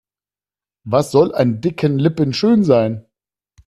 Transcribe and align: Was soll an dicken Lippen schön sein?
Was 0.83 1.11
soll 1.11 1.31
an 1.35 1.61
dicken 1.61 1.99
Lippen 1.99 2.33
schön 2.33 2.63
sein? 2.63 3.05